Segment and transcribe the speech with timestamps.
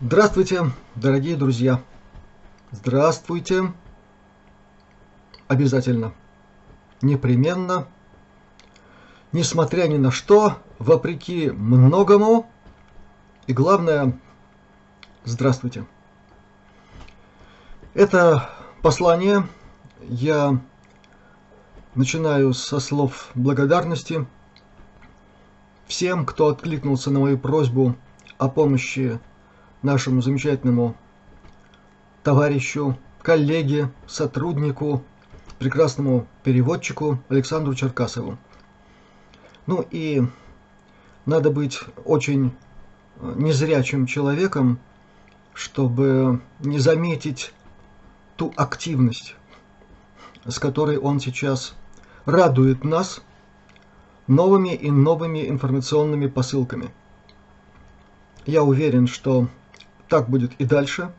[0.00, 1.82] Здравствуйте, дорогие друзья!
[2.70, 3.72] Здравствуйте!
[5.48, 6.14] Обязательно,
[7.02, 7.88] непременно,
[9.32, 12.48] несмотря ни на что, вопреки многому,
[13.48, 14.16] и главное,
[15.24, 15.84] здравствуйте!
[17.92, 18.48] Это
[18.82, 19.48] послание
[20.02, 20.60] я
[21.96, 24.28] начинаю со слов благодарности
[25.88, 27.96] всем, кто откликнулся на мою просьбу
[28.38, 29.18] о помощи
[29.82, 30.96] нашему замечательному
[32.22, 35.02] товарищу, коллеге, сотруднику,
[35.58, 38.38] прекрасному переводчику Александру Черкасову.
[39.66, 40.22] Ну и
[41.26, 42.52] надо быть очень
[43.20, 44.78] э, незрячим человеком,
[45.52, 47.52] чтобы не заметить
[48.36, 49.34] ту активность,
[50.46, 51.74] с которой он сейчас
[52.24, 53.20] радует нас
[54.26, 56.90] новыми и новыми информационными посылками.
[58.46, 59.48] Я уверен, что
[60.08, 61.12] так будет и дальше.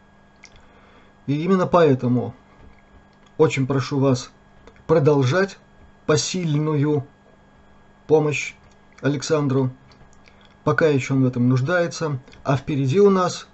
[1.28, 2.34] И именно поэтому
[3.38, 4.32] очень прошу вас
[4.88, 5.58] продолжать
[6.06, 7.06] посильную
[8.08, 8.56] помощь
[9.02, 9.70] Александру,
[10.64, 12.20] пока еще он в этом нуждается.
[12.44, 13.48] А впереди у нас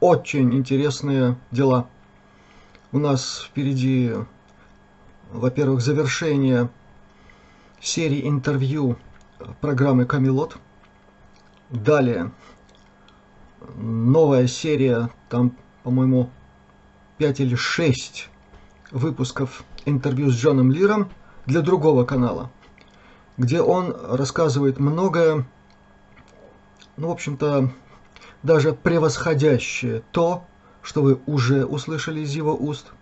[0.00, 1.88] очень интересные дела.
[2.92, 4.12] У нас впереди,
[5.32, 6.68] во-первых, завершение
[7.80, 8.96] серии интервью
[9.60, 10.58] программы «Камелот».
[11.70, 12.30] Далее
[13.76, 16.30] новая серия, там, по-моему,
[17.18, 18.28] 5 или 6
[18.90, 21.10] выпусков интервью с Джоном Лиром
[21.46, 22.50] для другого канала,
[23.36, 25.46] где он рассказывает многое,
[26.96, 27.70] ну, в общем-то,
[28.42, 30.44] даже превосходящее то,
[30.82, 32.92] что вы уже услышали из его уст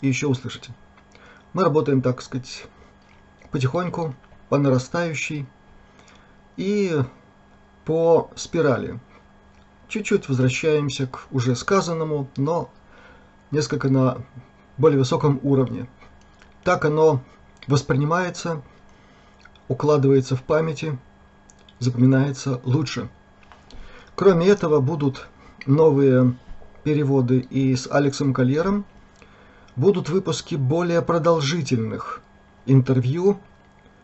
[0.00, 0.72] и еще услышите.
[1.52, 2.66] Мы работаем, так сказать,
[3.50, 4.14] потихоньку,
[4.48, 5.46] по нарастающей
[6.56, 7.02] и
[7.84, 8.98] по спирали
[9.88, 12.70] чуть-чуть возвращаемся к уже сказанному, но
[13.50, 14.18] несколько на
[14.76, 15.88] более высоком уровне.
[16.64, 17.22] Так оно
[17.66, 18.62] воспринимается,
[19.68, 20.98] укладывается в памяти
[21.78, 23.08] запоминается лучше.
[24.14, 25.28] Кроме этого, будут
[25.66, 26.36] новые
[26.82, 28.84] переводы и с Алексом Кольером,
[29.76, 32.20] будут выпуски более продолжительных
[32.66, 33.38] интервью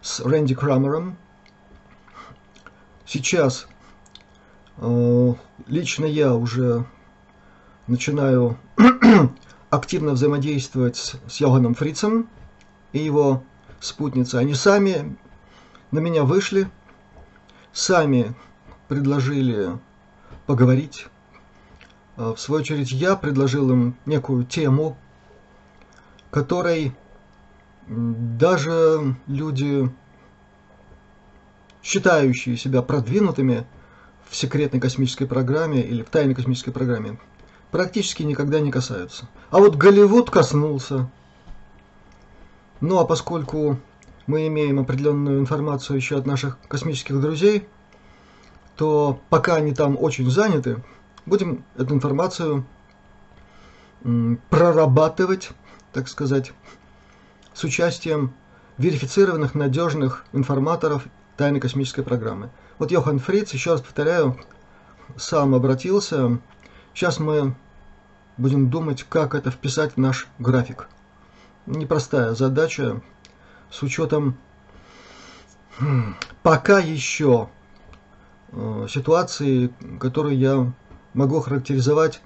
[0.02, 1.16] с Рэнди Крамером.
[3.06, 3.66] Сейчас
[4.78, 6.84] лично я уже
[7.86, 8.58] начинаю
[9.70, 12.28] активно взаимодействовать с, с Йоганом Фрицем
[12.92, 13.42] и его
[13.80, 14.40] спутницей.
[14.40, 15.16] Они сами
[15.90, 16.68] на меня вышли,
[17.72, 18.34] сами
[18.88, 19.78] предложили
[20.46, 21.06] поговорить.
[22.16, 24.96] А, в свою очередь я предложил им некую тему,
[26.30, 26.94] которой
[27.86, 29.90] даже люди,
[31.82, 33.66] считающие себя продвинутыми
[34.34, 37.18] в секретной космической программе или в тайной космической программе,
[37.70, 39.28] практически никогда не касаются.
[39.50, 41.08] А вот Голливуд коснулся.
[42.80, 43.78] Ну а поскольку
[44.26, 47.68] мы имеем определенную информацию еще от наших космических друзей,
[48.74, 50.82] то пока они там очень заняты,
[51.26, 52.66] будем эту информацию
[54.50, 55.50] прорабатывать,
[55.92, 56.52] так сказать,
[57.52, 58.34] с участием
[58.78, 61.04] верифицированных надежных информаторов
[61.36, 62.50] тайной космической программы.
[62.78, 64.38] Вот Йохан Фриц, еще раз повторяю,
[65.16, 66.40] сам обратился.
[66.92, 67.54] Сейчас мы
[68.36, 70.88] будем думать, как это вписать в наш график.
[71.66, 73.00] Непростая задача
[73.70, 74.36] с учетом
[76.42, 77.48] пока еще
[78.56, 80.72] Э, ситуации, которую я
[81.12, 82.22] могу характеризовать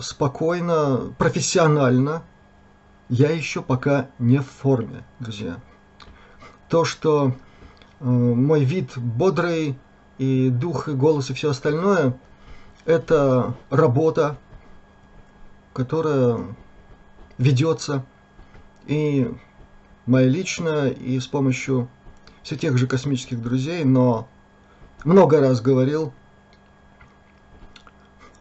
[0.00, 2.24] спокойно, профессионально,
[3.08, 5.60] я еще пока не в форме, друзья.
[6.68, 7.34] То, что
[8.00, 9.78] мой вид бодрый,
[10.18, 12.18] и дух, и голос, и все остальное,
[12.84, 14.36] это работа,
[15.72, 16.40] которая
[17.38, 18.04] ведется
[18.86, 19.32] и
[20.06, 21.88] моя личная, и с помощью
[22.42, 24.28] все тех же космических друзей, но
[25.04, 26.12] много раз говорил,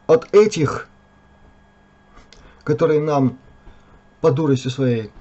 [0.08, 0.88] от этих,
[2.64, 3.38] которые нам
[4.22, 5.12] по дурости своей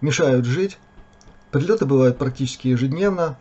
[0.00, 0.78] мешают жить,
[1.50, 3.38] прилеты бывают практически ежедневно,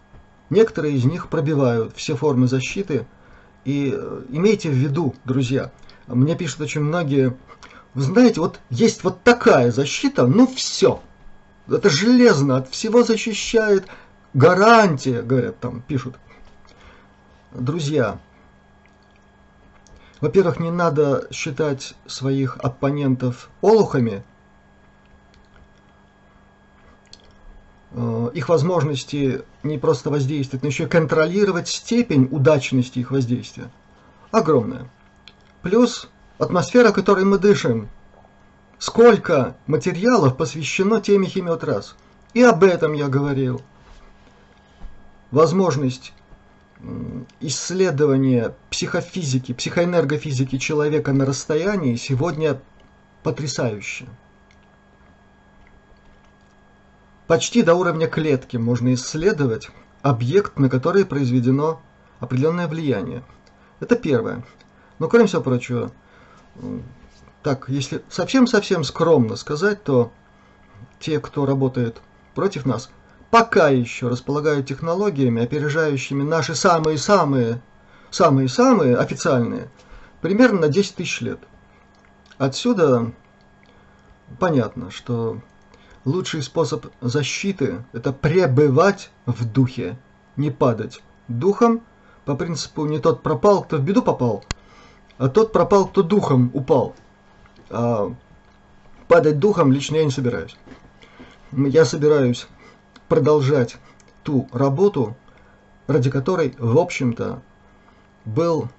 [0.53, 3.05] некоторые из них пробивают все формы защиты,
[3.65, 5.72] и э, имейте в виду, друзья,
[6.07, 7.36] мне пишут очень многие,
[7.93, 11.01] вы знаете, вот есть вот такая защита, ну все,
[11.69, 13.88] это железно, от всего защищает,
[14.33, 16.15] гарантия, говорят там, пишут.
[17.53, 18.19] Друзья,
[20.19, 24.24] во-первых, не надо считать своих оппонентов олухами,
[28.34, 33.70] их возможности не просто воздействовать, но еще контролировать степень удачности их воздействия
[34.34, 34.90] огромная.
[35.62, 36.10] Плюс
[36.40, 37.88] атмосфера, которой мы дышим.
[38.80, 41.96] Сколько материалов посвящено теме химиотрасс.
[42.34, 43.62] И об этом я говорил.
[45.32, 46.14] Возможность
[47.40, 52.60] исследование психофизики, психоэнергофизики человека на расстоянии сегодня
[53.22, 54.08] потрясающе.
[57.27, 59.70] Почти до уровня клетки можно исследовать
[60.01, 61.82] объект, на который произведено
[62.20, 63.24] определенное влияние.
[63.80, 64.44] Это первое.
[65.00, 65.92] Но кроме всего прочего,
[67.42, 70.12] так, если совсем-совсем скромно сказать, то
[71.00, 72.01] те, кто работает
[72.36, 72.89] против нас–
[73.34, 77.63] пока еще располагают технологиями, опережающими наши самые-самые,
[78.12, 79.72] самые-самые официальные,
[80.22, 81.39] примерно на 10 тысяч лет.
[82.38, 83.12] Отсюда
[84.38, 85.42] понятно, что
[86.05, 89.98] лучший способ защиты– это пребывать в духе,
[90.35, 91.81] не падать духом,
[92.25, 94.44] по принципу не тот пропал, кто в беду попал,
[95.18, 96.96] а тот пропал, кто духом упал.
[97.70, 98.13] А
[99.07, 100.55] падать духом лично я не собираюсь.
[101.51, 102.48] Я собираюсь
[103.07, 103.77] продолжать
[104.24, 105.16] ту работу,
[105.87, 107.42] ради которой, в общем-то,
[108.25, 108.70] был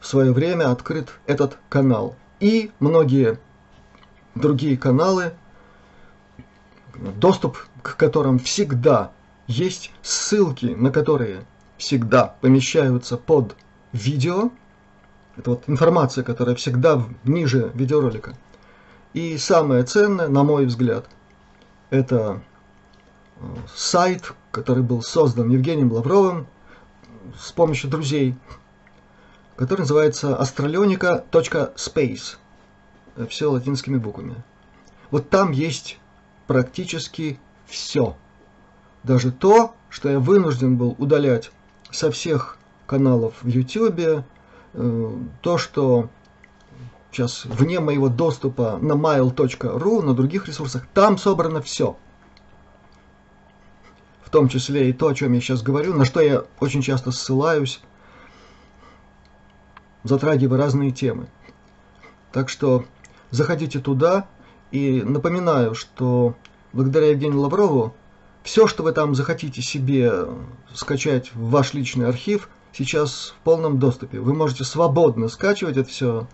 [0.00, 2.16] в свое время открыт этот канал.
[2.40, 3.38] И многие
[4.34, 5.34] другие каналы,
[6.98, 9.12] доступ к которым всегда
[9.46, 11.44] есть, ссылки на которые
[11.76, 13.56] всегда помещаются под
[13.92, 14.50] видео.
[15.36, 18.34] Это вот информация, которая всегда ниже видеоролика.
[19.14, 21.06] И самое ценное, на мой взгляд,
[21.90, 22.42] это
[23.74, 26.46] сайт, который был создан Евгением Лавровым
[27.38, 28.34] с помощью друзей,
[29.56, 32.36] который называется astroleonica.space.
[33.28, 34.36] Все латинскими буквами.
[35.10, 35.98] Вот там есть
[36.48, 38.16] практически все.
[39.04, 41.52] Даже то, что я вынужден был удалять
[41.92, 44.24] со всех каналов в YouTube,
[44.74, 46.08] э, то, что
[47.12, 51.96] сейчас вне моего доступа на mail.ru, на других ресурсах, там собрано все.
[54.24, 57.12] в том числе и то, о чем я сейчас говорю, на что я очень часто
[57.12, 57.80] ссылаюсь,
[60.04, 61.28] затрагивая разные темы.
[62.30, 62.84] Так что
[63.30, 64.28] заходите туда,
[64.70, 66.34] и напоминаю, что
[66.72, 67.94] благодаря Евгению Лаврову
[68.42, 70.12] все, что вы там захотите себе
[70.72, 74.20] скачать в ваш личный архив, сейчас в полном доступе.
[74.20, 76.26] Вы можете свободно скачивать это все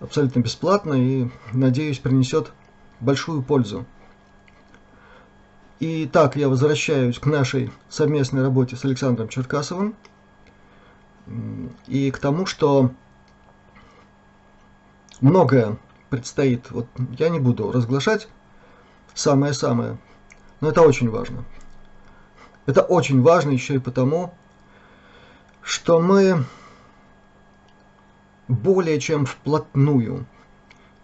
[0.00, 2.52] абсолютно бесплатно и, надеюсь, принесет
[3.00, 3.84] большую пользу.
[5.80, 9.94] И так я возвращаюсь к нашей совместной работе с Александром Черкасовым
[11.86, 12.90] и к тому, что
[15.20, 15.76] многое
[16.10, 16.70] предстоит.
[16.70, 16.86] Вот
[17.18, 18.28] я не буду разглашать
[19.14, 19.98] самое-самое,
[20.60, 21.44] но это очень важно.
[22.66, 24.34] Это очень важно еще и потому,
[25.62, 26.44] что мы
[28.48, 30.26] более чем вплотную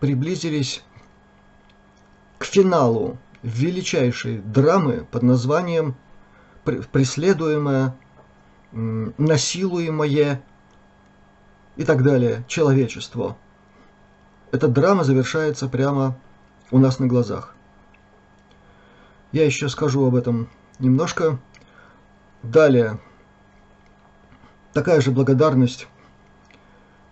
[0.00, 0.82] приблизились
[2.38, 5.96] к финалу величайшей драмы под названием
[6.64, 7.94] «Преследуемое,
[8.72, 10.42] насилуемое
[11.76, 13.36] и так далее человечество».
[14.54, 16.16] Эта драма завершается прямо
[16.70, 17.56] у нас на глазах.
[19.32, 21.40] Я еще скажу об этом немножко.
[22.44, 23.00] Далее,
[24.72, 25.88] такая же благодарность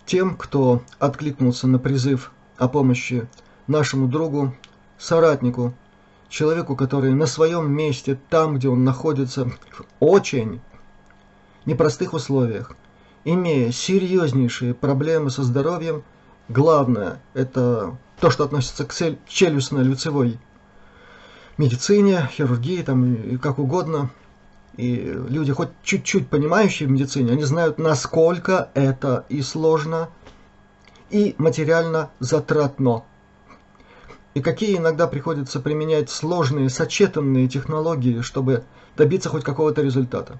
[0.06, 3.26] тем, кто откликнулся на призыв о помощи
[3.66, 4.54] нашему другу,
[4.96, 5.74] соратнику,
[6.28, 10.60] человеку, который на своем месте, там, где он находится, в очень
[11.66, 12.76] непростых условиях,
[13.24, 16.04] имея серьезнейшие проблемы со здоровьем,
[16.52, 18.92] главное– это то, что относится к
[19.26, 20.38] челюстно-лицевой
[21.58, 24.10] медицине, хирургии, там, как угодно.
[24.76, 24.96] И
[25.28, 30.08] люди, хоть чуть-чуть понимающие в медицине, они знают, насколько это и сложно,
[31.10, 33.04] и материально затратно.
[34.34, 38.64] И какие иногда приходится применять сложные, сочетанные технологии, чтобы
[38.96, 40.38] добиться хоть какого-то результата.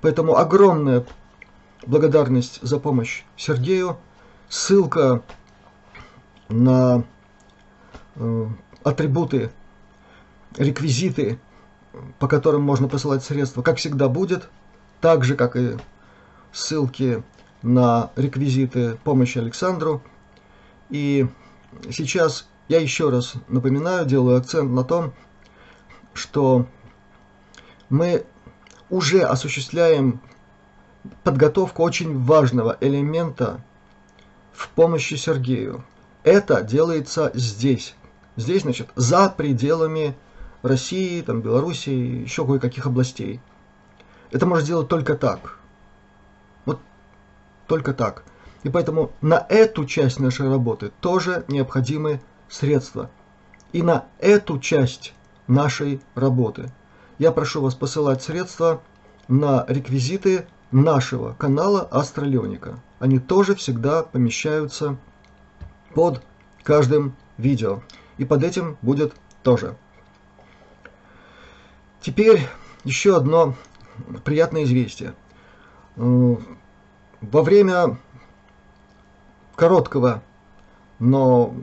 [0.00, 1.04] Поэтому огромная
[1.86, 3.96] благодарность за помощь Сергею.
[4.54, 5.20] Ссылка
[6.48, 7.02] на
[8.14, 8.46] э,
[8.84, 9.50] атрибуты
[10.56, 11.40] реквизиты,
[12.20, 14.48] по которым можно посылать средства, как всегда будет,
[15.00, 15.76] так же, как и
[16.52, 17.24] ссылки
[17.62, 20.04] на реквизиты помощи Александру.
[20.88, 21.26] И
[21.90, 25.14] сейчас я еще раз напоминаю, делаю акцент на том,
[26.12, 26.68] что
[27.88, 28.24] мы
[28.88, 30.20] уже осуществляем
[31.24, 33.60] подготовку очень важного элемента
[34.54, 35.84] в помощи Сергею.
[36.22, 37.94] Это делается здесь.
[38.36, 40.16] Здесь, значит, за пределами
[40.62, 43.40] России, там, Белоруссии, еще кое-каких областей.
[44.30, 45.58] Это можно сделать только так.
[46.64, 46.80] Вот
[47.66, 48.24] только так.
[48.62, 53.10] И поэтому на эту часть нашей работы тоже необходимы средства.
[53.72, 55.12] И на эту часть
[55.46, 56.72] нашей работы
[57.18, 58.80] я прошу вас посылать средства
[59.28, 62.80] на реквизиты нашего канала Астралионика.
[63.04, 64.96] Они тоже всегда помещаются
[65.92, 66.22] под
[66.62, 67.82] каждым видео.
[68.16, 69.12] И под этим будет
[69.42, 69.76] тоже.
[72.00, 72.48] Теперь
[72.82, 73.56] еще одно
[74.24, 75.12] приятное известие.
[75.96, 76.36] Э,
[77.20, 77.98] во время
[79.54, 80.22] короткого,
[80.98, 81.54] но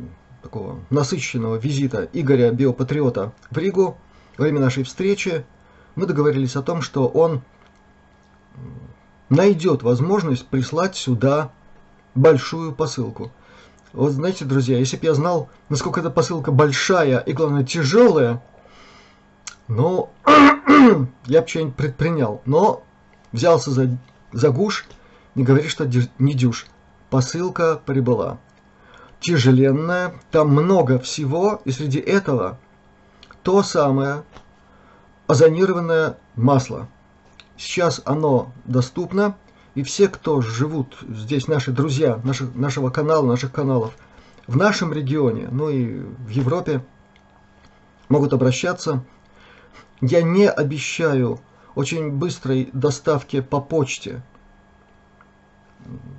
[0.44, 3.98] такого насыщенного визита Игоря Биопатриота в Ригу,
[4.38, 5.44] во время нашей встречи,
[5.96, 7.42] мы договорились о том, что он
[9.32, 11.52] найдет возможность прислать сюда
[12.14, 13.32] большую посылку.
[13.94, 18.44] Вот знаете, друзья, если бы я знал, насколько эта посылка большая и, главное, тяжелая,
[19.70, 20.10] ну,
[21.26, 22.42] я бы что-нибудь предпринял.
[22.46, 22.84] Но
[23.32, 23.98] взялся за,
[24.34, 24.86] за гуш,
[25.34, 25.90] не говори, что
[26.20, 26.68] не дюш.
[27.10, 28.38] Посылка прибыла.
[29.22, 32.60] Тяжеленная, там много всего, и среди этого
[33.44, 34.24] то самое
[35.28, 36.90] озонированное масло.
[37.58, 39.36] Сейчас оно доступно,
[39.76, 43.94] и все, кто живут здесь, наши друзья наших, нашего канала, наших каналов,
[44.48, 46.84] в нашем регионе, ну и в Европе,
[48.10, 49.04] могут обращаться
[50.02, 51.40] я не обещаю
[51.76, 54.22] очень быстрой доставки по почте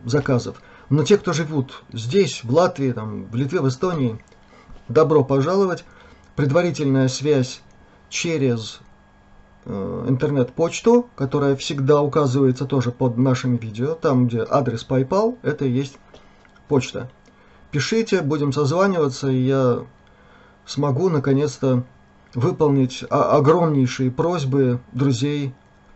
[0.05, 0.62] заказов.
[0.88, 4.23] Но те, кто живут здесь, в Латвии, там, в Литве, в Эстонии,
[4.88, 5.85] добро пожаловать.
[6.37, 7.61] Предварительная связь
[8.09, 8.81] через
[9.64, 15.98] интернет-почту, которая всегда указывается тоже под нашими видео, там, где адрес PayPal, это и есть
[16.68, 17.11] почта.
[17.70, 19.85] Пишите, будем созваниваться, и я
[20.66, 21.85] смогу наконец-то
[22.35, 25.55] выполнить огромнейшие просьбы друзей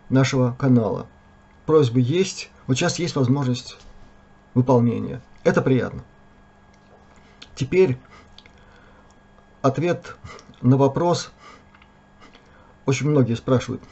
[0.08, 1.06] нашего канала.
[1.66, 3.78] Просьбы есть, вот сейчас есть возможность
[4.54, 5.20] выполнения.
[5.44, 6.02] Это приятно.
[7.54, 7.98] Теперь
[9.62, 10.16] ответ
[10.62, 11.32] на вопрос
[12.86, 13.82] очень многие спрашивают,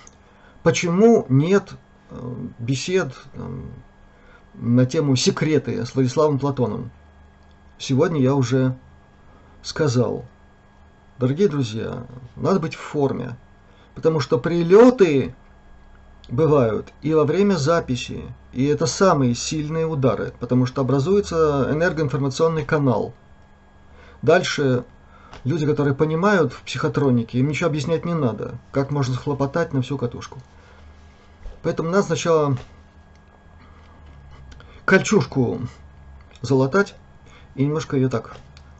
[0.62, 1.74] почему нет
[2.11, 3.66] э, бесед там,
[4.54, 6.90] на тему секреты с Владиславом Платоном.
[7.76, 8.76] Сегодня я уже
[9.62, 10.24] сказал,
[11.18, 13.37] дорогие друзья, надо быть в форме,
[13.94, 15.35] потому что прилеты
[16.28, 23.12] бывают и во время записи, и это самые сильные удары, потому что образуется энергоинформационный канал.
[24.22, 24.85] Дальше
[25.42, 29.99] люди, которые понимают в психотронике, им ничего объяснять не надо, как можно схлопотать на всю
[29.99, 30.38] катушку.
[31.62, 32.57] Поэтому надо сначала
[34.85, 35.61] кольчушку
[36.42, 36.94] залатать
[37.55, 38.37] и немножко ее так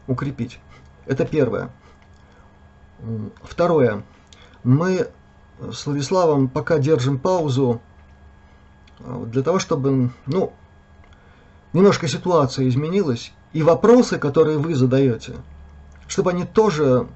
[0.07, 0.59] укрепить.
[1.05, 1.69] Это первое.
[3.43, 4.03] Второе.
[4.63, 5.07] Мы
[5.59, 7.81] с Владиславом пока держим паузу
[8.99, 10.53] а, для того, чтобы, ну,
[11.73, 15.35] немножко ситуация изменилась, и вопросы, которые вы задаете,
[16.07, 17.07] чтобы они тоже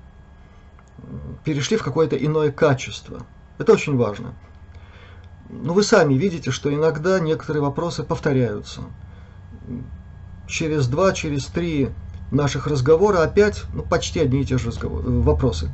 [1.44, 3.26] перешли в какое-то иное качество.
[3.58, 4.34] Это очень важно.
[5.50, 8.82] Но вы сами видите, что иногда некоторые вопросы повторяются.
[10.48, 11.90] Через два, через три
[12.32, 15.72] наших разговора опять ну, почти одни и те же разговоры, э, вопросы.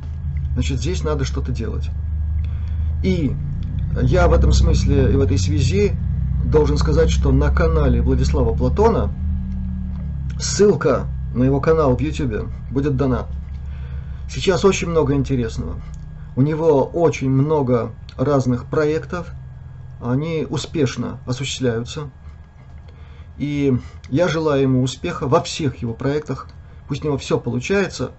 [0.54, 1.90] Значит, здесь надо что-то делать.
[3.02, 3.34] И
[4.02, 5.92] я в этом смысле и в этой связи
[6.44, 9.12] должен сказать, что на канале Владислава Платона
[10.38, 13.26] ссылка на его канал в YouTube будет дана.
[14.28, 15.76] Сейчас очень много интересного.
[16.34, 19.30] У него очень много разных проектов,
[20.02, 22.10] они успешно осуществляются.
[23.36, 26.48] И я желаю ему успеха во всех его проектах.
[26.88, 28.12] Пусть у него все получается.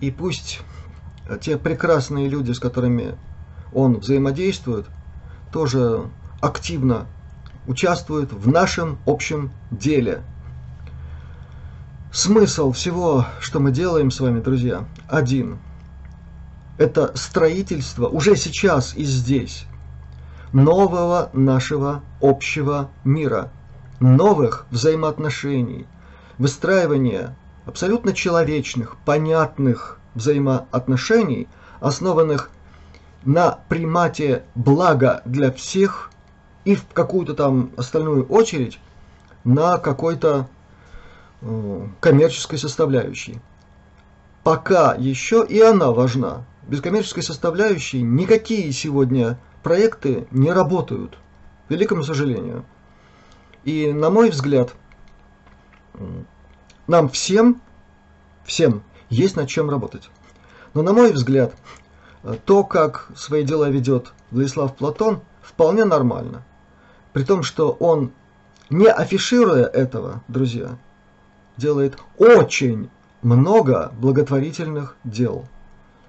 [0.00, 0.60] И пусть
[1.42, 3.14] те прекрасные люди, с которыми
[3.74, 4.86] он взаимодействует,
[5.52, 6.08] тоже
[6.40, 7.06] активно
[7.66, 10.22] участвуют в нашем общем деле.
[12.10, 15.58] Смысл всего, что мы делаем с вами, друзья, один.
[16.78, 19.66] Это строительство уже сейчас и здесь
[20.54, 23.50] нового нашего общего мира,
[24.00, 25.86] новых взаимоотношений,
[26.38, 31.46] выстраивание абсолютно человечных, понятных взаимоотношений,
[31.80, 32.50] основанных
[33.26, 36.10] на примате блага для всех
[36.64, 38.80] и в какую-то там остальную очередь
[39.44, 40.48] на какой-то
[42.00, 43.40] коммерческой составляющей.
[44.42, 46.44] Пока еще и она важна.
[46.66, 51.18] Без коммерческой составляющей никакие сегодня проекты не работают,
[51.66, 52.64] к великому сожалению.
[53.64, 54.74] И на мой взгляд,
[56.86, 57.60] нам всем,
[58.44, 60.10] всем есть над чем работать.
[60.74, 61.54] Но на мой взгляд,
[62.44, 66.44] то, как свои дела ведет Владислав Платон, вполне нормально.
[67.12, 68.12] При том, что он,
[68.70, 70.78] не афишируя этого, друзья,
[71.58, 72.88] делает очень
[73.20, 75.44] много благотворительных дел.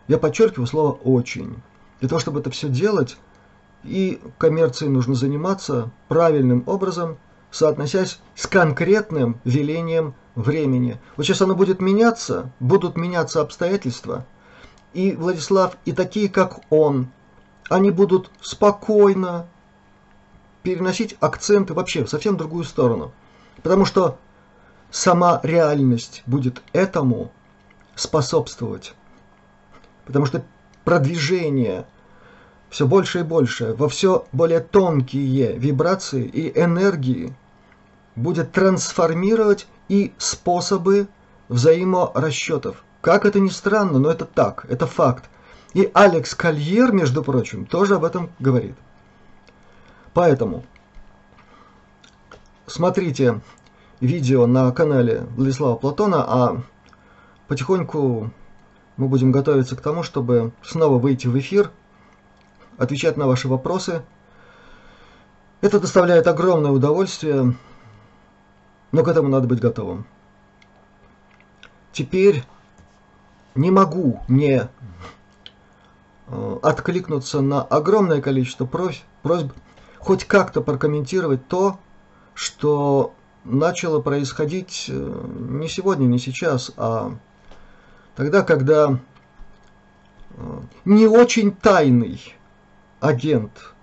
[0.08, 1.58] Я подчеркиваю слово «очень».
[2.00, 3.18] Для того, чтобы это все делать,
[3.84, 7.18] и коммерцией нужно заниматься правильным образом,
[7.52, 10.98] соотносясь с конкретным велением времени.
[11.18, 14.26] Вот сейчас оно будет меняться, будут меняться обстоятельства–
[14.94, 17.10] и Владислав, и такие, как он,
[17.70, 19.48] они будут спокойно
[20.64, 23.12] переносить акценты вообще в совсем другую сторону.
[23.62, 24.18] Потому что
[24.92, 27.32] сама реальность будет этому
[27.96, 28.94] способствовать.
[30.06, 30.44] Потому что
[30.84, 31.86] продвижение
[32.70, 37.34] все больше и больше во все более тонкие вибрации и энергии
[38.16, 41.08] будет трансформировать и способы
[41.48, 42.84] взаиморасчетов.
[43.02, 45.30] Как это ни странно, но это так, это факт.
[45.74, 48.76] И Алекс Кольер, между прочим, тоже об этом говорит.
[50.14, 50.64] Поэтому
[52.68, 53.42] смотрите
[54.02, 56.62] видео на канале Владислава Платона, а
[57.48, 58.32] потихоньку
[58.98, 61.72] мы будем готовиться к тому, чтобы снова выйти в эфир,
[62.78, 64.02] отвечать на ваши вопросы.
[65.62, 67.56] Это доставляет огромное удовольствие,
[68.92, 70.06] но к этому надо быть готовым.
[71.92, 72.44] Теперь
[73.56, 74.70] не могу не
[76.28, 79.52] э, откликнуться на огромное количество просьб, просьб
[79.98, 81.80] хоть как-то прокомментировать то,
[82.34, 87.14] что начало происходить э, не сегодня, не сейчас, а
[88.16, 89.00] тогда, когда
[90.32, 92.22] э, не очень тайный
[93.00, 93.74] агент,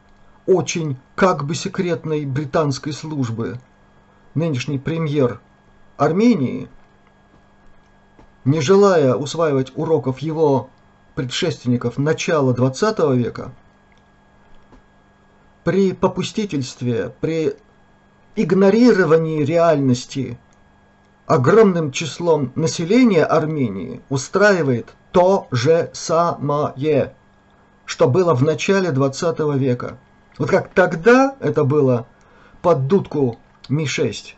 [0.46, 3.58] очень как бы секретной британской службы,
[4.34, 5.40] нынешний премьер
[5.96, 6.68] Армении–
[8.46, 10.70] не желая усваивать уроков его
[11.16, 13.52] предшественников начала XX века,
[15.64, 17.56] при попустительстве, при
[18.36, 20.38] игнорировании реальности
[21.26, 27.14] огромным числом населения Армении устраивает то же самое.
[27.86, 29.96] что было в начале 20 века.
[30.38, 32.06] Вот как тогда это было
[32.62, 34.34] под дудку Ми-6.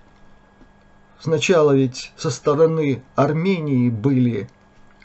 [1.19, 4.49] Сначала ведь со стороны Армении были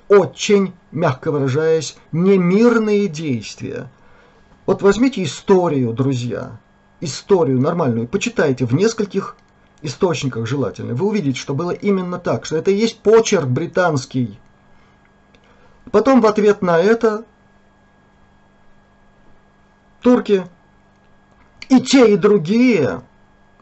[0.07, 3.89] очень, мягко выражаясь, немирные действия.
[4.65, 6.59] Вот возьмите историю, друзья,
[7.03, 9.35] историю нормальную, почитайте в нескольких
[9.81, 10.95] источниках желательно.
[10.95, 14.39] Вы увидите, что было именно так, что это и есть почерк британский.
[15.91, 17.25] Потом в ответ на это
[20.01, 20.45] турки
[21.69, 23.01] и те, и другие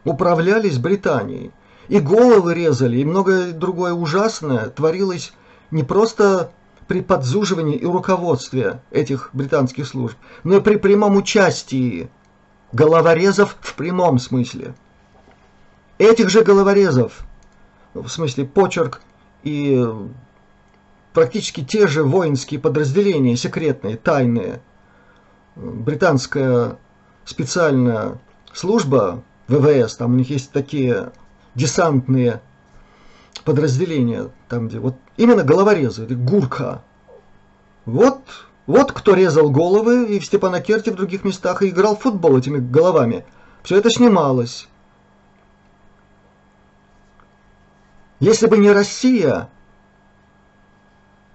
[0.04, 1.50] управлялись Британией.
[1.88, 5.32] И головы резали, и многое другое ужасное творилось
[5.70, 6.52] не просто
[6.86, 12.08] при подзуживании и руководстве этих британских служб, но и при прямом участии
[12.72, 14.74] головорезов в прямом смысле.
[15.98, 17.24] Этих же головорезов,
[17.94, 19.02] в смысле почерк
[19.42, 19.86] и
[21.12, 24.60] практически те же воинские подразделения, секретные, тайные,
[25.54, 26.78] британская
[27.24, 28.18] специальная
[28.52, 31.12] служба ВВС, там у них есть такие
[31.54, 32.40] десантные
[33.44, 36.82] подразделения, там где вот именно головорезы, гурка.
[37.84, 38.22] Вот,
[38.66, 42.58] вот кто резал головы и в Степанакерте, в других местах, и играл в футбол этими
[42.58, 43.24] головами.
[43.62, 44.68] Все это снималось.
[48.20, 49.48] Если бы не Россия,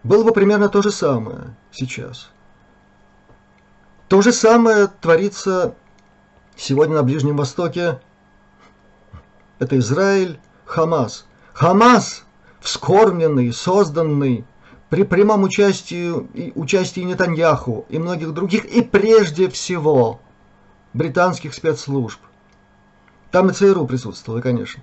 [0.04, 2.30] было бы примерно то же самое сейчас.
[4.08, 5.76] То же самое творится
[6.56, 8.00] сегодня на Ближнем Востоке.
[9.60, 11.26] Это Израиль, Хамас.
[11.52, 12.24] Хамас,
[12.62, 14.46] вскормленный, созданный
[14.90, 16.12] при прямом участии,
[16.56, 20.22] участии Нетаньяху и многих других, и прежде всего
[20.94, 22.20] британских спецслужб.
[23.32, 24.82] Там и ЦРУ присутствовало, конечно.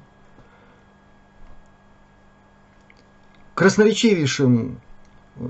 [3.54, 4.80] Красноречивейшим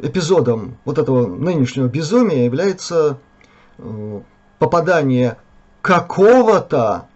[0.02, 3.18] эпизодом вот этого нынешнего безумия является
[3.78, 4.20] э,
[4.58, 5.38] попадание
[5.82, 7.08] какого-то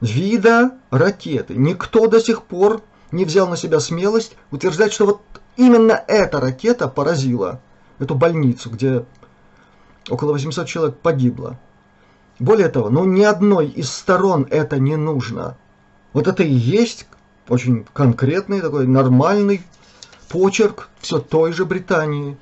[0.00, 1.54] вида ракеты.
[1.54, 5.20] Никто до сих пор не взял на себя смелость утверждать, что вот
[5.56, 7.60] именно эта ракета поразила
[7.98, 9.04] эту больницу, где
[10.08, 11.58] около 800 человек погибло.
[12.38, 15.56] Более того, ну ни одной из сторон это не нужно.
[16.12, 17.06] Вот это и есть
[17.48, 19.62] очень конкретный такой нормальный
[20.28, 22.38] почерк все той же Британии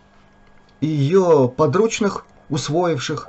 [0.81, 3.29] и ее подручных, усвоивших.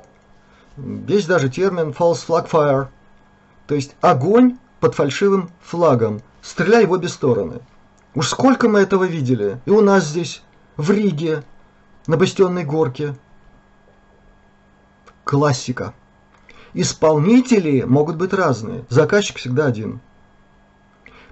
[1.08, 2.88] Есть даже термин false flag fire,
[3.68, 6.22] то есть огонь под фальшивым флагом.
[6.42, 7.60] Стреляй в обе стороны.
[8.16, 9.62] Уж сколько мы этого видели.
[9.66, 10.42] И у нас здесь,
[10.78, 11.44] в Риге,
[12.08, 13.16] на Бастионной горке.
[15.24, 15.94] Классика.
[16.74, 18.86] Исполнители могут быть разные.
[18.90, 20.00] Заказчик всегда один.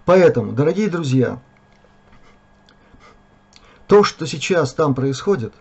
[0.05, 1.39] Поэтому, дорогие друзья,
[3.87, 5.53] то, что сейчас там происходит,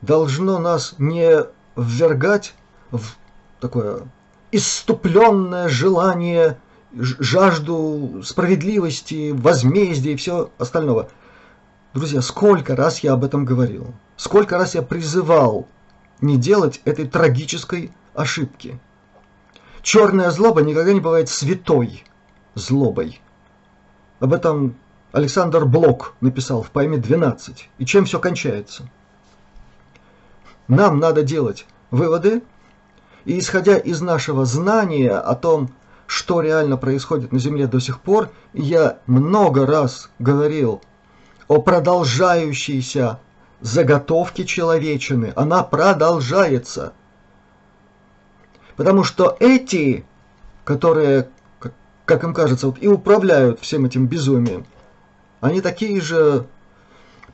[0.00, 1.44] должно нас не
[1.76, 2.54] ввергать
[2.90, 3.16] в
[3.60, 4.08] такое
[4.52, 6.58] иступленное желание,
[6.94, 11.08] жажду справедливости, возмездия и все остального.
[11.94, 15.66] Друзья, сколько раз я об этом говорил, сколько раз я призывал
[16.20, 18.78] не делать этой трагической ошибки.
[19.82, 22.04] Черная злоба никогда не бывает святой
[22.54, 23.20] злобой.
[24.18, 24.76] Об этом
[25.12, 27.56] Александр Блок написал в поэме «12».
[27.78, 28.88] И чем все кончается?
[30.68, 32.42] Нам надо делать выводы,
[33.24, 35.70] и исходя из нашего знания о том,
[36.06, 40.82] что реально происходит на Земле до сих пор, я много раз говорил
[41.48, 43.20] о продолжающейся
[43.60, 45.32] заготовке человечины.
[45.36, 46.92] Она продолжается.
[48.76, 50.04] Потому что эти,
[50.64, 51.28] которые,
[52.04, 54.66] как им кажется, вот и управляют всем этим безумием,
[55.40, 56.46] они такие же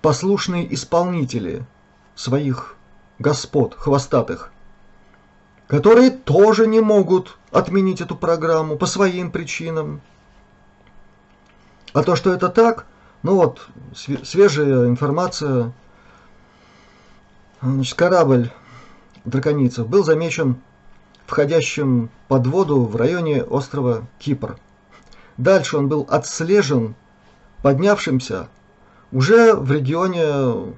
[0.01, 1.65] послушные исполнители
[2.15, 2.77] своих
[3.19, 4.53] господ хвостатых,
[5.67, 10.01] которые тоже не могут отменить эту программу по своим причинам.
[11.93, 12.87] А то, что это так,
[13.23, 15.73] ну вот, свежая информация.
[17.61, 18.51] Значит, корабль
[19.25, 20.57] драконицев был замечен
[21.27, 24.59] входящим под воду в районе острова Кипр.
[25.37, 26.95] Дальше он был отслежен
[27.63, 28.49] поднявшимся
[29.13, 30.75] уже в регионе,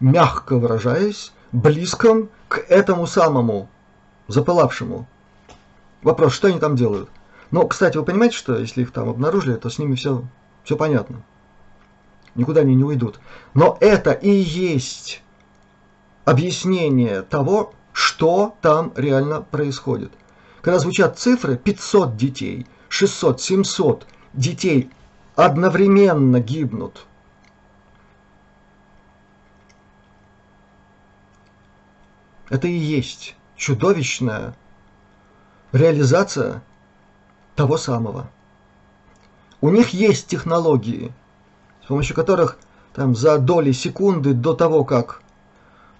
[0.00, 3.68] мягко выражаясь, близком к этому самому
[4.28, 5.06] запылавшему.
[6.04, 7.10] Вопрос, что они там делают?
[7.50, 10.24] Но, кстати, вы понимаете, что если их там обнаружили, то с ними все,
[10.62, 11.22] все понятно.
[12.36, 13.18] Никуда они не уйдут.
[13.54, 15.22] Но это и есть
[16.24, 20.12] объяснение того, что там реально происходит.
[20.62, 24.90] Когда звучат цифры 500 детей, 600, 700 детей
[25.34, 27.06] одновременно гибнут.
[32.54, 34.54] это и есть чудовищная
[35.74, 36.62] реализация
[37.56, 38.30] того самого.
[39.60, 41.12] У них есть технологии,
[41.82, 42.58] с помощью которых
[42.94, 45.20] там, за доли секунды до того, как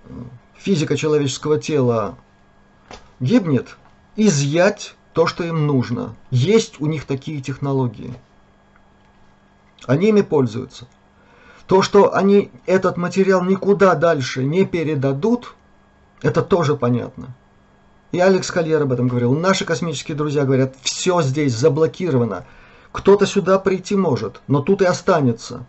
[0.05, 0.09] э,
[0.57, 2.17] физика человеческого тела
[3.19, 3.77] гибнет,
[4.15, 6.15] изъять то, что им нужно.
[6.31, 8.15] Есть у них такие технологии.
[9.87, 10.87] Они ими пользуются.
[11.67, 15.57] То, что они этот материал никуда дальше не передадут,
[16.23, 17.35] это тоже понятно.
[18.15, 19.35] И Алекс Кольер об этом говорил.
[19.35, 22.45] Наши космические друзья говорят, все здесь заблокировано.
[22.93, 25.67] Кто-то сюда прийти может, но тут и останется.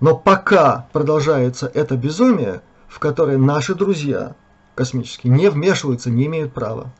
[0.00, 4.34] Но пока продолжается это безумие, в которое наши друзья
[4.76, 6.90] космические не вмешиваются, не имеют права.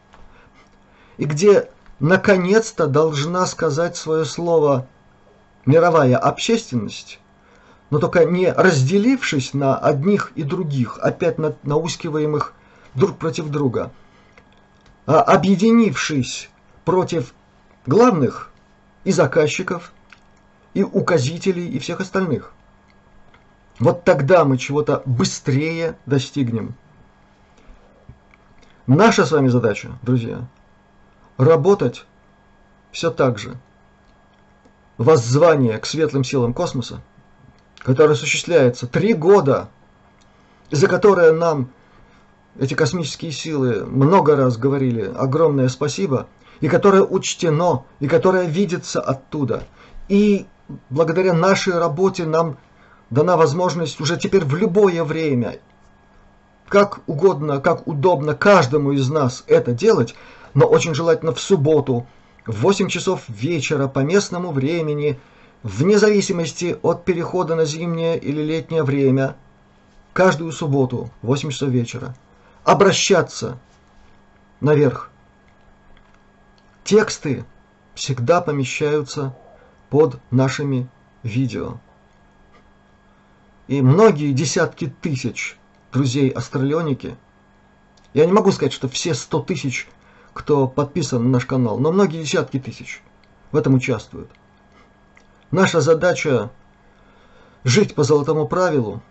[1.17, 4.87] И где наконец-то должна сказать свое слово
[5.65, 7.21] мировая общественность,
[7.93, 12.55] но только не разделившись на одних и других, опять на, наускиваемых
[12.95, 13.93] друг против друга,
[15.05, 16.49] а объединившись
[16.87, 17.35] против
[17.85, 18.51] главных
[19.05, 19.93] и заказчиков,
[20.73, 22.55] и указителей, и всех остальных.
[23.79, 26.75] Вот тогда мы чего-то быстрее достигнем.
[28.87, 30.49] Наша с вами задача, друзья,
[31.37, 32.07] работать
[32.91, 33.59] все так же.
[34.97, 37.03] Воззвание к светлым силам космоса,
[37.83, 39.69] которое осуществляется три года,
[40.71, 41.71] за которое нам
[42.59, 46.27] эти космические силы много раз говорили огромное спасибо,
[46.61, 49.65] и которое учтено, и которое видится оттуда.
[50.09, 50.47] И
[50.91, 52.57] благодаря нашей работе нам
[53.11, 55.59] дана возможность уже теперь в любое время,
[56.69, 60.15] как угодно, как удобно каждому из нас это делать,
[60.55, 62.07] но очень желательно в субботу,
[62.47, 65.19] в 8 часов вечера по местному времени,
[65.63, 69.37] вне зависимости от перехода на зимнее или летнее время,
[70.13, 72.15] каждую субботу в 8 часов вечера,
[72.65, 73.59] обращаться
[74.61, 75.11] наверх.
[76.85, 77.45] Тексты
[77.95, 79.37] всегда помещаются
[79.91, 80.89] под нашими
[81.23, 81.79] видео.
[83.69, 85.57] И многие десятки тысяч
[85.93, 87.17] друзей-астралионики,
[88.15, 89.89] я не могу сказать, что все 100 тысяч–
[90.33, 93.03] кто подписан на наш канал, но многие десятки тысяч
[93.51, 94.31] в этом участвуют.
[95.53, 96.51] Наша задача
[97.63, 99.03] жить по золотому правилу,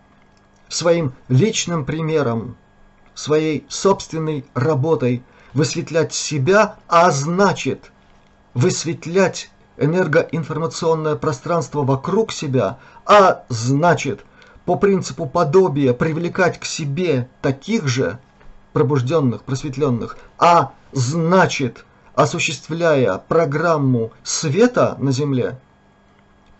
[0.68, 2.56] своим личным примером,
[3.14, 5.22] своей собственной работой
[5.54, 7.92] высветлять себя, а значит
[8.54, 14.24] высветлять энергоинформационное пространство вокруг себя, а значит
[14.64, 18.18] по принципу подобия привлекать к себе таких же
[18.72, 21.84] пробужденных, просветленных, а значит,
[22.16, 25.60] осуществляя программу света на Земле,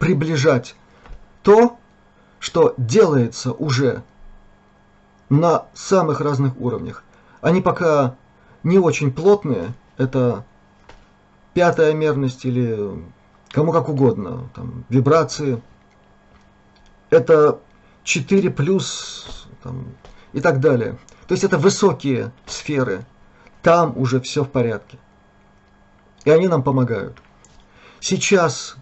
[0.02, 0.74] приближать
[1.44, 1.78] то,
[2.40, 4.02] что делается уже
[5.28, 7.04] на самых разных уровнях.
[7.40, 8.16] Они пока
[8.64, 10.44] не очень плотные, это
[11.54, 13.00] пятая мерность или
[13.52, 15.62] кому как угодно, там, вибрации.
[17.10, 17.60] Это
[18.02, 19.86] 4 плюс там,
[20.32, 20.98] и так далее.
[21.28, 23.06] То есть это высокие сферы.
[23.62, 24.98] Там уже все в порядке.
[26.24, 27.22] И они нам помогают.
[28.00, 28.74] Сейчас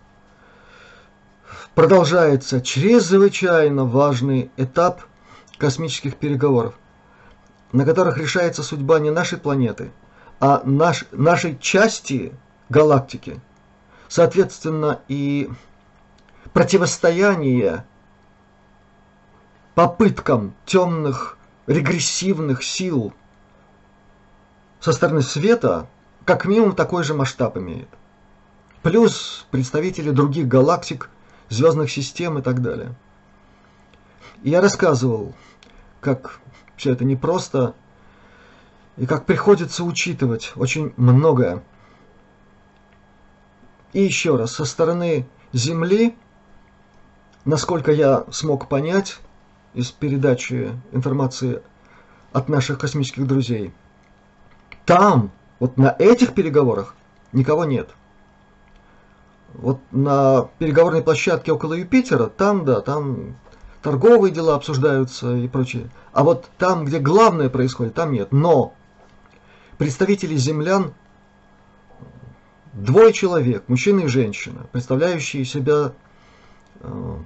[1.80, 5.00] продолжается чрезвычайно важный этап
[5.56, 6.74] космических переговоров,
[7.72, 9.90] на которых решается судьба не нашей планеты,
[10.40, 12.34] а наш, нашей части
[12.68, 13.40] галактики.
[14.08, 15.48] Соответственно, и
[16.52, 17.86] противостояние
[19.74, 23.14] попыткам темных регрессивных сил
[24.80, 25.88] со стороны света
[26.26, 27.88] как минимум такой же масштаб имеет.
[28.82, 31.08] Плюс представители других галактик,
[31.50, 32.94] звездных систем и так далее.
[34.42, 35.34] И я рассказывал,
[36.00, 36.40] как
[36.76, 37.74] все это непросто
[38.96, 41.62] и как приходится учитывать очень многое.
[43.92, 46.16] И еще раз, со стороны Земли,
[47.44, 49.18] насколько я смог понять
[49.74, 51.60] из передачи информации
[52.32, 53.74] от наших космических друзей–
[54.90, 55.30] там,
[55.60, 56.96] вот на этих переговорах,
[57.32, 57.90] никого нет.
[59.54, 63.36] Вот на переговорной площадке около Юпитера, там, да, там
[63.82, 65.90] торговые дела обсуждаются и прочее.
[66.12, 68.32] А вот там, где главное происходит, там нет.
[68.32, 68.74] Но
[69.78, 70.94] представители землян,
[72.72, 75.92] двое человек, мужчина и женщина, представляющие себя
[76.80, 77.16] э,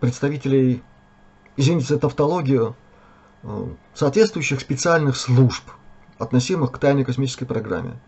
[0.00, 0.82] представителей,
[1.56, 2.76] извините за тавтологию,
[3.44, 5.64] э, соответствующих специальных служб–
[6.22, 7.98] относимых к тайной космической программе.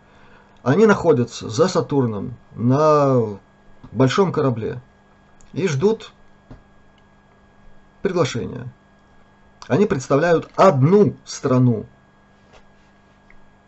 [0.63, 3.37] Они находятся за Сатурном на
[3.91, 4.81] большом корабле
[5.53, 6.11] и ждут
[8.01, 8.67] приглашения.
[9.67, 11.85] Они представляют одну страну,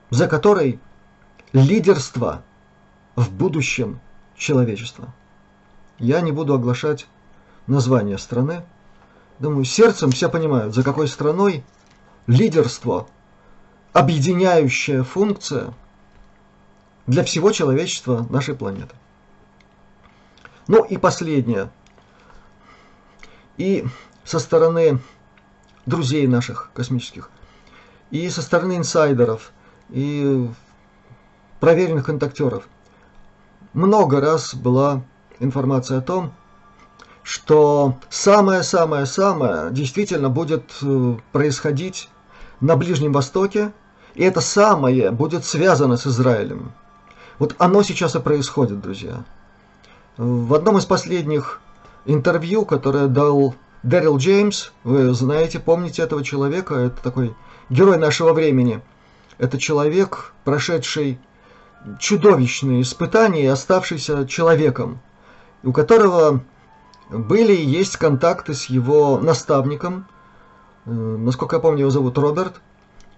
[0.09, 0.79] за которой
[1.53, 2.43] лидерство
[3.15, 3.99] в будущем
[4.35, 5.13] человечества.
[5.97, 7.07] Я не буду оглашать
[7.65, 8.63] название страны.
[9.39, 11.63] Думаю, сердцем все понимают, за какой страной
[12.27, 13.07] лидерство,
[13.93, 15.73] объединяющая функция
[17.07, 18.95] для всего человечества нашей планеты.
[20.67, 21.69] Ну и последнее.
[23.57, 23.85] И
[24.23, 24.99] со стороны
[25.85, 27.29] друзей наших космических,
[28.11, 29.51] и со стороны инсайдеров,
[29.89, 30.49] и
[31.59, 32.67] проверенных контактеров.
[33.73, 35.03] Много раз была
[35.39, 36.33] информация о том,
[37.23, 42.09] что самое-самое-самое действительно будет э, происходить
[42.59, 43.71] на Ближнем Востоке,
[44.15, 46.71] и это самое будет связано с Израилем.
[47.39, 49.23] Вот оно сейчас и происходит, друзья.
[50.17, 51.61] В одном из последних
[52.05, 53.53] интервью, которое дал
[53.83, 57.35] Дэрил Джеймс, вы знаете, помните этого человека, это такой
[57.69, 58.81] герой нашего времени.
[59.37, 61.19] Это человек, прошедший
[61.99, 64.99] чудовищные испытания и оставшийся человеком,
[65.63, 66.43] у которого
[67.09, 70.07] были и есть контакты с его наставником,
[70.85, 72.59] э, насколько я помню, его зовут Роберт.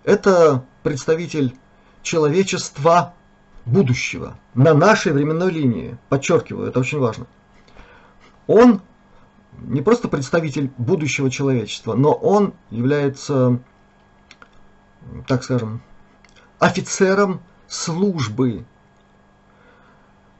[0.04, 1.56] Это представитель
[2.04, 3.14] человечества
[3.66, 5.97] будущего на нашей временной линии.
[6.10, 7.28] Подчеркиваю, это очень важно.
[8.47, 8.82] Он
[9.62, 13.60] не просто представитель будущего человечества, но он является,
[15.28, 15.82] так скажем,
[16.60, 18.66] офицером службы,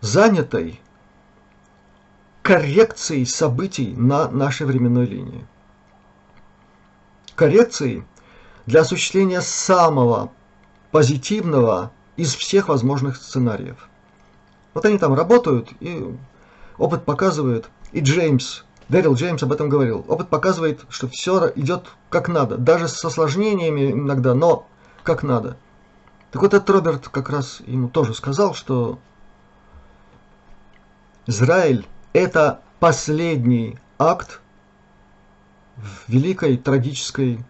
[0.02, 0.82] занятой
[2.42, 5.46] коррекцией событий на нашей временной линии.
[7.36, 8.04] Коррекцией
[8.66, 10.32] для осуществления самого
[10.92, 13.88] позитивного из всех возможных сценариев.
[14.74, 16.06] Вот они там работают, и
[16.78, 22.28] опыт показывает, и Джеймс, Дэрил Джеймс об этом говорил, опыт показывает, что все идет как
[22.28, 24.68] надо, даже с осложнениями иногда, но
[25.04, 25.56] как надо.
[26.32, 29.00] Так вот этот Роберт как раз ему тоже сказал, что
[31.26, 34.42] Израиль это последний акт
[35.78, 37.46] в великой трагической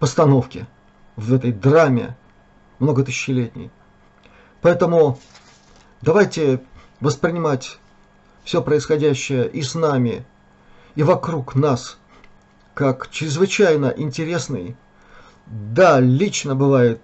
[0.00, 0.66] постановке,
[1.14, 2.16] в этой драме
[2.78, 3.70] многотысячелетней.
[4.60, 5.18] Поэтому
[6.02, 6.60] давайте
[7.00, 7.78] воспринимать
[8.44, 10.24] все происходящее и с нами,
[10.94, 11.98] и вокруг нас,
[12.74, 14.76] как чрезвычайно интересный,
[15.46, 17.00] да, лично бывает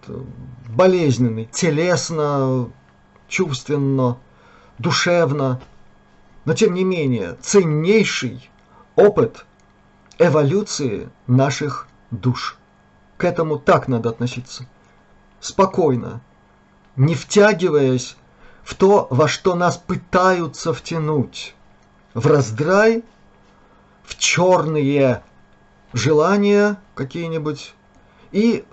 [0.68, 2.70] болезненный, телесно,
[3.28, 4.18] чувственно,
[4.78, 5.60] душевно,
[6.44, 8.50] но тем не менее ценнейший
[8.96, 9.46] опыт
[10.18, 12.58] эволюции наших душ.
[13.16, 14.66] К этому так надо относиться
[15.44, 16.22] спокойно,
[16.96, 18.16] не втягиваясь
[18.62, 21.54] в то, во что нас пытаются втянуть,
[22.14, 23.04] в раздрай,
[24.04, 25.22] в черные
[25.92, 27.74] желания какие-нибудь
[28.32, 28.64] и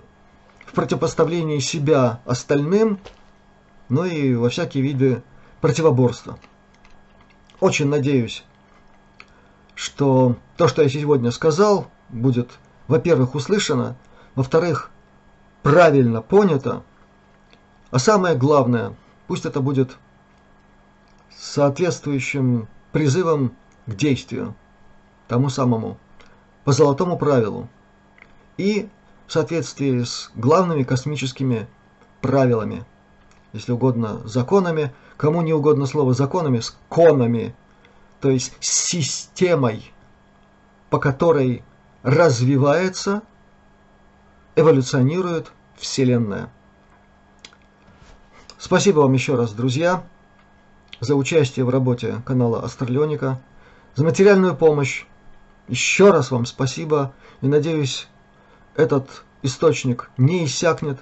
[0.64, 2.98] в противопоставлении себя остальным,
[3.90, 5.22] ну и во всякие виды
[5.60, 6.38] противоборства.
[7.60, 8.44] Очень надеюсь,
[9.74, 12.50] что то, что я сегодня сказал, будет,
[12.88, 13.94] во-первых, услышано,
[14.34, 14.90] во-вторых,
[15.62, 16.82] правильно понято,
[17.90, 18.94] а самое главное,
[19.26, 19.96] пусть это будет
[21.36, 23.52] соответствующим призывом
[23.86, 24.54] к действию,
[25.28, 25.98] тому самому,
[26.64, 27.68] по золотому правилу,
[28.56, 28.88] и
[29.26, 31.66] в соответствии с главными космическими
[32.20, 32.84] правилами,
[33.52, 37.54] если угодно законами, кому не угодно слово законами, с конами,
[38.20, 39.92] то есть системой,
[40.90, 41.64] по которой
[42.02, 43.22] развивается
[44.56, 46.50] эволюционирует Вселенная.
[48.58, 50.04] Спасибо вам еще раз, друзья,
[51.00, 53.40] за участие в работе канала Астралионика,
[53.94, 55.04] за материальную помощь.
[55.68, 58.08] Еще раз вам спасибо и надеюсь,
[58.76, 61.00] этот источник не иссякнет.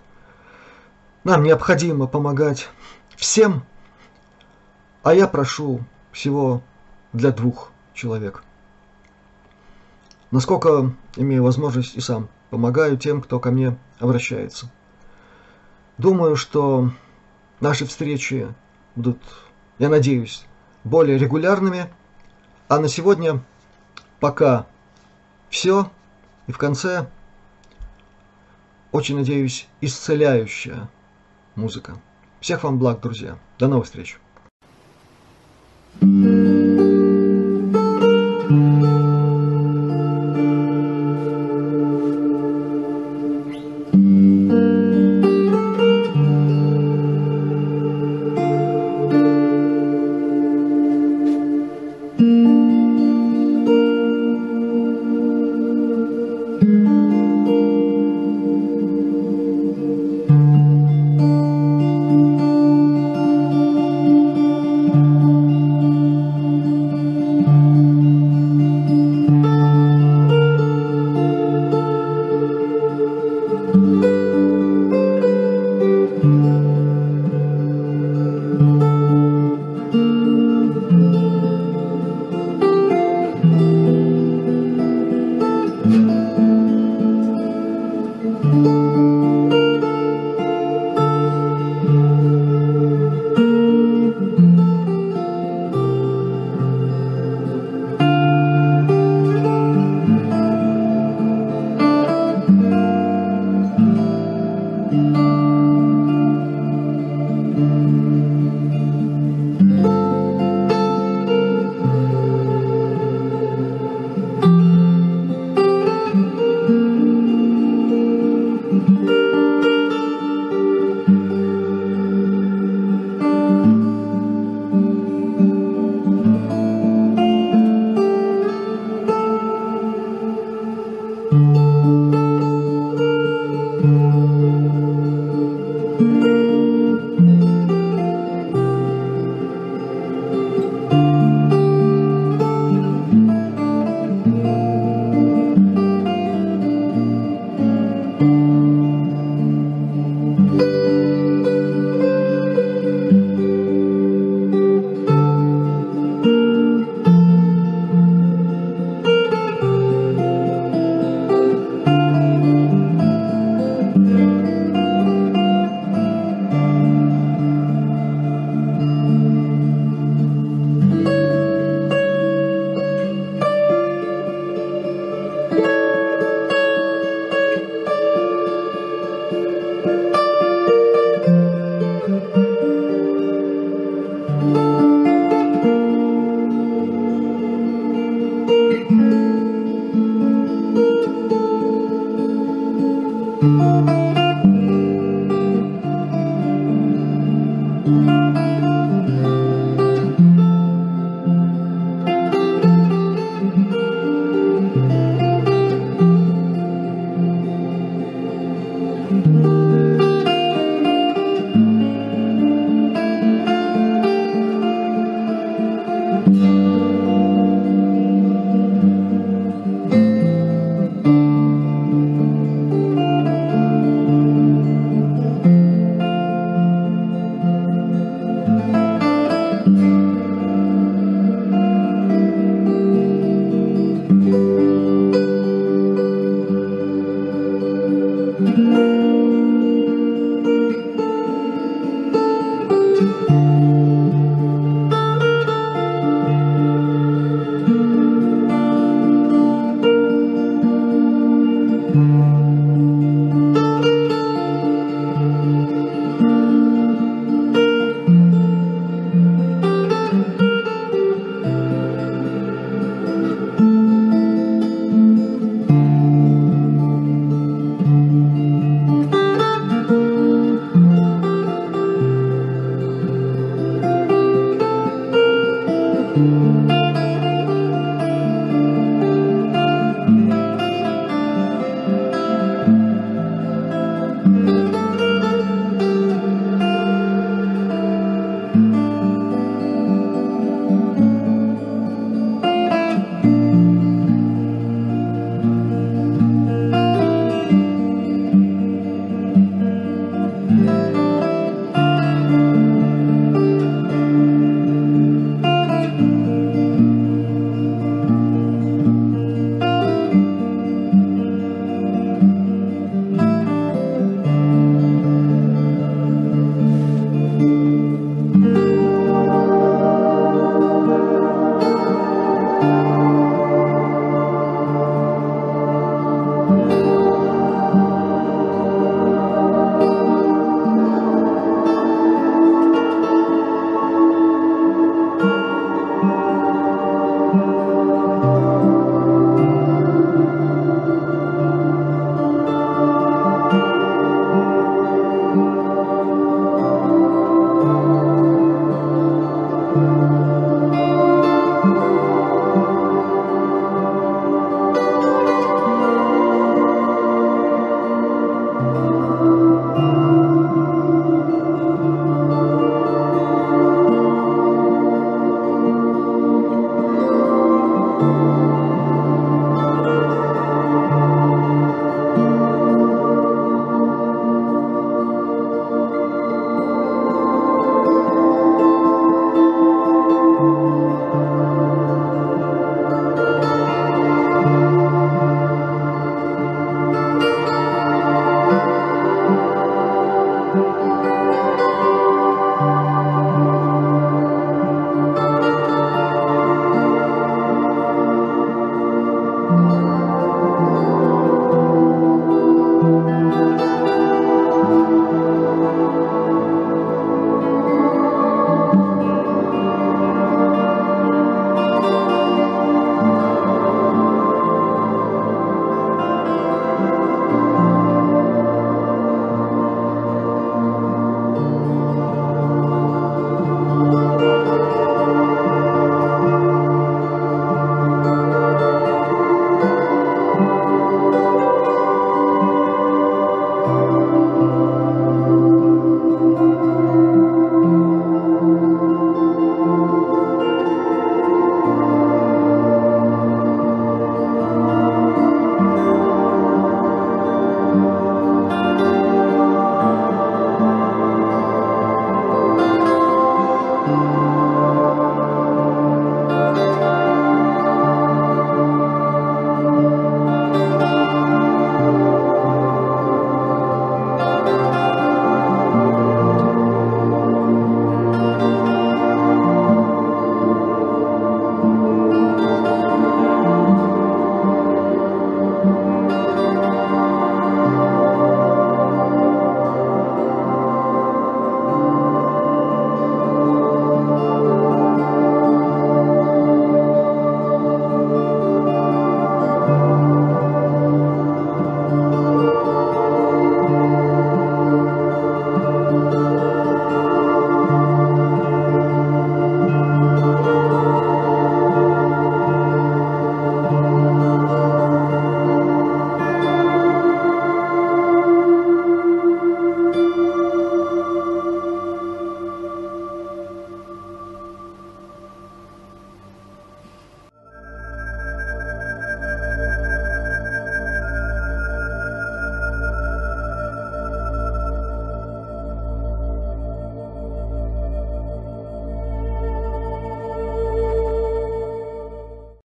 [1.24, 2.68] Нам необходимо помогать
[3.16, 3.64] всем,
[5.02, 5.80] а я прошу
[6.12, 6.62] всего
[7.12, 8.42] для двух человек.
[10.30, 14.70] Насколько имею возможность и сам помогаю тем, кто ко мне обращается.
[15.98, 16.90] Думаю, что
[17.60, 18.52] наши встречи
[18.96, 19.18] будут,
[19.78, 20.44] я надеюсь,
[20.84, 21.86] более регулярными.
[22.68, 23.42] А на сегодня
[24.18, 24.66] пока
[25.48, 25.90] все.
[26.46, 27.08] И в конце,
[28.92, 30.88] очень надеюсь, исцеляющая
[31.54, 31.96] музыка.
[32.40, 33.38] Всех вам благ, друзья.
[33.58, 34.18] До новых встреч.
[36.00, 36.39] thank you